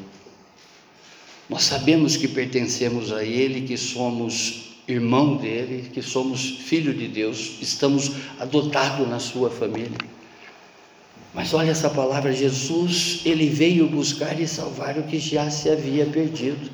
[1.48, 7.58] Nós sabemos que pertencemos a Ele, que somos irmão dele, que somos filho de Deus,
[7.60, 9.90] estamos adotados na sua família.
[11.34, 16.04] Mas olha essa palavra, Jesus, ele veio buscar e salvar o que já se havia
[16.06, 16.70] perdido.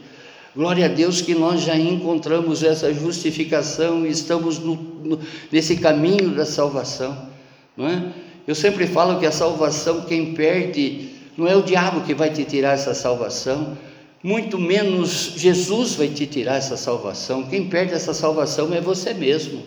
[0.57, 5.21] Glória a Deus que nós já encontramos essa justificação e estamos no, no,
[5.53, 7.29] nesse caminho da salvação,
[7.77, 8.13] não é?
[8.47, 12.45] Eu sempre falo que a salvação, quem perde, não é o diabo que vai te
[12.45, 13.77] tirar essa salvação,
[14.23, 17.49] muito menos Jesus vai te tirar essa salvação.
[17.49, 19.63] Quem perde essa salvação é você mesmo.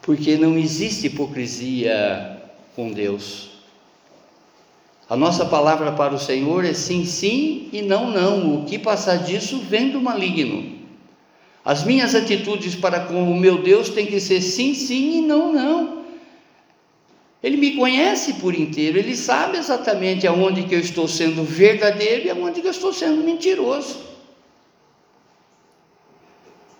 [0.00, 2.40] Porque não existe hipocrisia
[2.74, 3.50] com Deus.
[5.08, 8.56] A nossa palavra para o Senhor é sim, sim e não, não.
[8.56, 10.76] O que passar disso vem do maligno.
[11.64, 15.52] As minhas atitudes para com o meu Deus têm que ser sim, sim e não,
[15.52, 16.05] não.
[17.42, 22.30] Ele me conhece por inteiro, ele sabe exatamente aonde que eu estou sendo verdadeiro e
[22.30, 23.98] aonde que eu estou sendo mentiroso.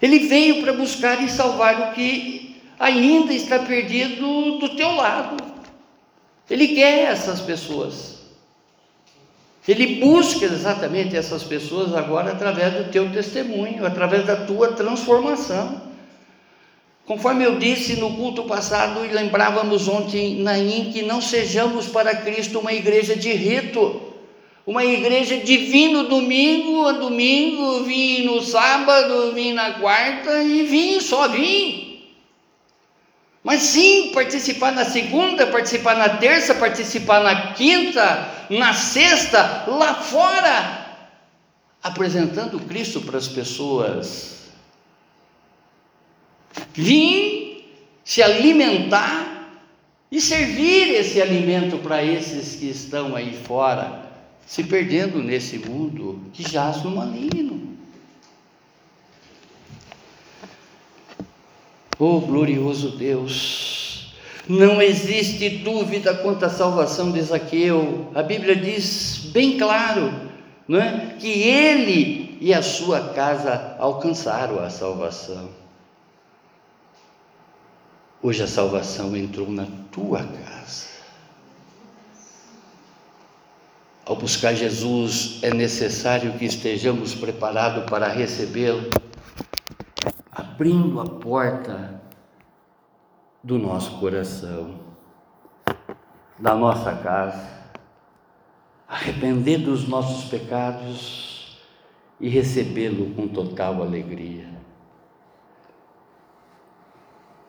[0.01, 5.43] Ele veio para buscar e salvar o que ainda está perdido do teu lado.
[6.49, 8.17] Ele quer essas pessoas.
[9.67, 15.83] Ele busca exatamente essas pessoas agora através do teu testemunho, através da tua transformação.
[17.07, 22.59] Conforme eu disse no culto passado e lembrávamos ontem, Naim, que não sejamos para Cristo
[22.59, 24.03] uma igreja de rito,
[24.67, 30.65] uma igreja de vir no domingo a domingo, vir no sábado, vir na quarta e
[30.65, 32.11] vir, só vir.
[33.45, 40.87] Mas sim participar na segunda, participar na terça, participar na quinta, na sexta, lá fora,
[41.81, 44.36] apresentando Cristo para as pessoas
[46.75, 47.71] vir
[48.05, 49.51] se alimentar
[50.11, 54.07] e servir esse alimento para esses que estão aí fora,
[54.47, 57.77] se perdendo nesse mundo que jaz no maligno.
[61.99, 64.15] Oh glorioso Deus,
[64.49, 68.11] não existe dúvida quanto à salvação de Zaqueu.
[68.15, 70.13] A Bíblia diz bem claro,
[70.69, 71.17] não é?
[71.19, 75.66] Que ele e a sua casa alcançaram a salvação.
[78.27, 80.89] Hoje a salvação entrou na tua casa.
[84.05, 88.91] Ao buscar Jesus, é necessário que estejamos preparados para recebê-lo,
[90.33, 92.03] abrindo a porta
[93.45, 94.75] do nosso coração,
[96.37, 97.49] da nossa casa,
[98.89, 101.57] arrepender dos nossos pecados
[102.19, 104.56] e recebê-lo com total alegria.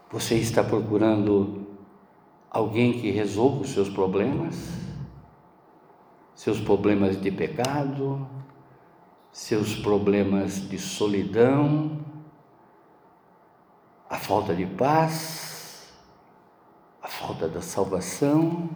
[0.10, 1.68] Você está procurando
[2.50, 4.56] alguém que resolva os seus problemas?
[6.34, 8.26] Seus problemas de pecado,
[9.34, 12.00] seus problemas de solidão,
[14.10, 15.92] a falta de paz,
[17.02, 18.70] a falta da salvação.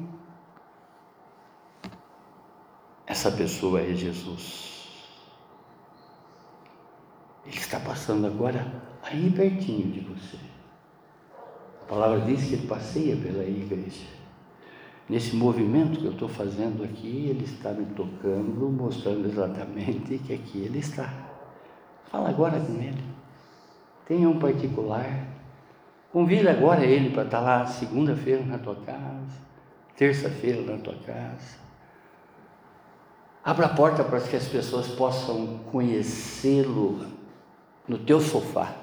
[3.07, 4.69] Essa pessoa é Jesus.
[7.45, 10.50] Ele está passando agora aí pertinho de você.
[11.91, 14.07] Palavra diz que ele passeia pela igreja.
[15.09, 20.59] Nesse movimento que eu estou fazendo aqui, ele está me tocando, mostrando exatamente que aqui
[20.59, 21.13] ele está.
[22.05, 23.03] Fala agora com ele.
[24.07, 25.27] Tenha um particular.
[26.13, 29.41] Convida agora ele para estar lá segunda-feira na tua casa,
[29.97, 31.59] terça-feira na tua casa.
[33.43, 37.05] Abra a porta para que as pessoas possam conhecê-lo
[37.85, 38.77] no teu sofá,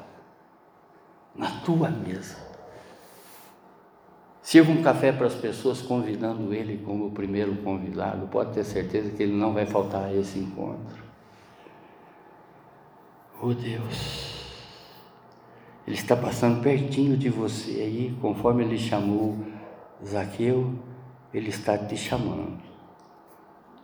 [1.34, 2.47] na tua mesa.
[4.48, 8.26] Sirva um café para as pessoas, convidando ele como o primeiro convidado.
[8.28, 11.04] Pode ter certeza que ele não vai faltar a esse encontro.
[13.42, 14.42] Oh Deus,
[15.86, 19.36] Ele está passando pertinho de você aí, conforme ele chamou
[20.02, 20.72] Zaqueu,
[21.34, 22.58] ele está te chamando.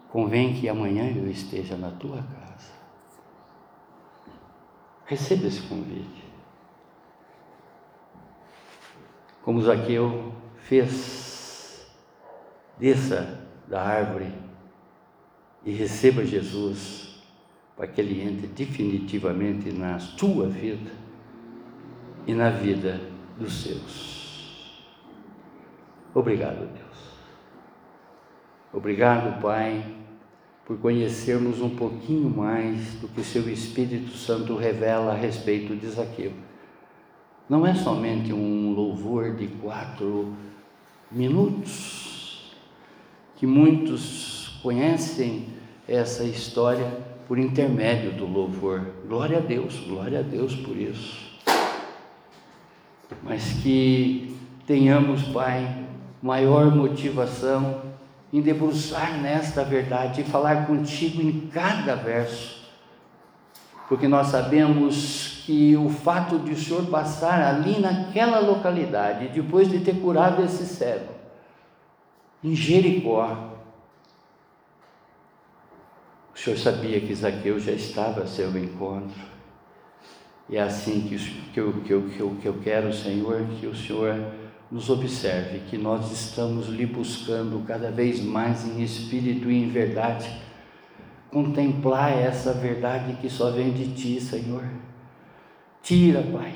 [0.09, 2.73] Convém que amanhã eu esteja na tua casa.
[5.05, 6.25] Receba esse convite.
[9.43, 10.33] Como Zaqueu
[10.65, 11.87] fez,
[12.79, 14.33] desça da árvore
[15.65, 17.23] e receba Jesus
[17.77, 20.91] para que ele entre definitivamente na sua vida
[22.27, 23.01] e na vida
[23.39, 24.85] dos seus.
[26.15, 26.85] Obrigado, Deus.
[28.73, 29.85] Obrigado, Pai,
[30.65, 35.87] por conhecermos um pouquinho mais do que o Seu Espírito Santo revela a respeito de
[35.89, 36.33] Zaqueu.
[37.49, 40.35] Não é somente um louvor de quatro
[41.15, 42.53] minutos,
[43.37, 45.47] que muitos conhecem
[45.87, 46.91] essa história
[47.29, 48.93] por intermédio do louvor.
[49.07, 51.25] Glória a Deus, glória a Deus por isso
[53.23, 54.37] mas que
[54.67, 55.85] tenhamos, Pai,
[56.23, 57.83] maior motivação
[58.33, 62.64] em debruçar nesta verdade e falar contigo em cada verso,
[63.89, 69.81] porque nós sabemos que o fato de o Senhor passar ali naquela localidade, depois de
[69.81, 71.13] ter curado esse cego,
[72.43, 73.53] em Jericó,
[76.35, 79.35] o Senhor sabia que Zaqueu já estava a seu encontro.
[80.49, 81.15] E é assim que,
[81.59, 84.15] eu, que, eu, que, eu, que eu quero, Senhor, que o Senhor
[84.71, 90.29] nos observe, que nós estamos lhe buscando cada vez mais em espírito e em verdade,
[91.35, 94.63] contemplar essa verdade que só vem de Ti, Senhor.
[95.83, 96.55] Tira, Pai,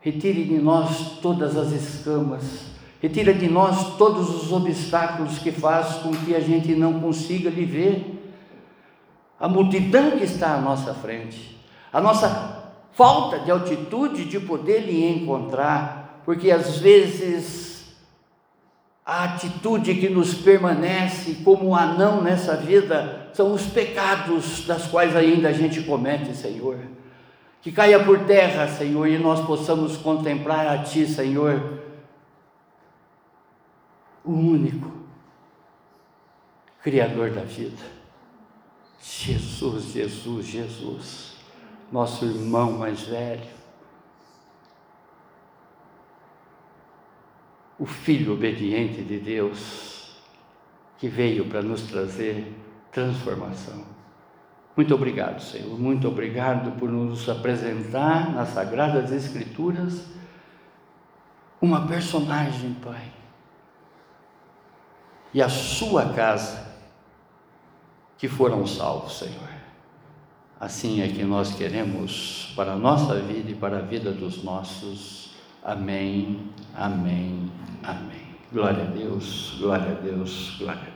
[0.00, 2.66] retire de nós todas as escamas,
[3.00, 7.64] retira de nós todos os obstáculos que faz com que a gente não consiga lhe
[7.64, 8.32] ver.
[9.38, 11.60] A multidão que está à nossa frente,
[11.92, 17.71] a nossa falta de altitude de poder lhe encontrar, porque às vezes
[19.12, 25.50] a atitude que nos permanece como anão nessa vida são os pecados das quais ainda
[25.50, 26.78] a gente comete, Senhor.
[27.60, 31.82] Que caia por terra, Senhor, e nós possamos contemplar a Ti, Senhor,
[34.24, 34.90] o único
[36.82, 37.84] Criador da vida.
[39.02, 41.32] Jesus, Jesus, Jesus
[41.92, 43.42] nosso irmão mais velho,
[47.82, 50.14] o Filho obediente de Deus,
[50.98, 52.46] que veio para nos trazer
[52.92, 53.84] transformação.
[54.76, 55.76] Muito obrigado, Senhor.
[55.80, 60.06] Muito obrigado por nos apresentar nas Sagradas Escrituras
[61.60, 63.02] uma personagem, Pai.
[65.34, 66.64] E a sua casa
[68.16, 69.50] que foram salvos, Senhor.
[70.60, 75.31] Assim é que nós queremos para a nossa vida e para a vida dos nossos.
[75.64, 77.48] Amém, amém,
[77.84, 78.22] amém.
[78.52, 80.91] Glória a Deus, glória a Deus, glória a Deus.